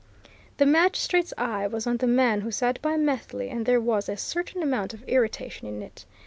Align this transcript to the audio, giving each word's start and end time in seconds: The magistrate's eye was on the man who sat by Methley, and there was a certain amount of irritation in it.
The 0.57 0.65
magistrate's 0.65 1.31
eye 1.37 1.67
was 1.67 1.85
on 1.85 1.97
the 1.97 2.07
man 2.07 2.41
who 2.41 2.49
sat 2.49 2.81
by 2.81 2.97
Methley, 2.97 3.49
and 3.49 3.67
there 3.67 3.79
was 3.79 4.09
a 4.09 4.17
certain 4.17 4.63
amount 4.63 4.95
of 4.95 5.03
irritation 5.03 5.67
in 5.67 5.83
it. 5.83 6.05